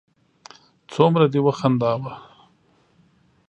[0.91, 2.13] څومره دې و خنداوه